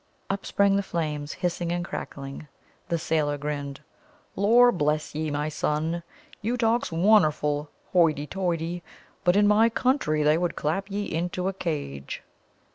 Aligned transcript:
Up 0.31 0.47
sprang 0.47 0.77
the 0.77 0.81
flames, 0.81 1.33
hissing 1.33 1.71
and 1.71 1.85
crackling. 1.85 2.47
The 2.89 2.97
sailor 2.97 3.37
grinned. 3.37 3.81
"Lor' 4.35 4.71
bless 4.71 5.13
ye, 5.13 5.29
my 5.29 5.47
son; 5.47 6.01
you 6.41 6.57
talks 6.57 6.91
wonnerful 6.91 7.69
hoity 7.93 8.25
toity; 8.25 8.81
but 9.23 9.35
in 9.35 9.47
my 9.47 9.69
country 9.69 10.23
they 10.23 10.39
would 10.39 10.55
clap 10.55 10.89
ye 10.89 11.05
into 11.05 11.47
a 11.47 11.53
cage." 11.53 12.23